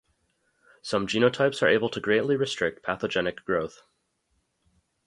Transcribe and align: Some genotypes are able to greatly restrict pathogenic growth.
Some 0.81 1.05
genotypes 1.05 1.61
are 1.61 1.67
able 1.67 1.87
to 1.89 1.99
greatly 1.99 2.35
restrict 2.35 2.81
pathogenic 2.83 3.45
growth. 3.45 3.83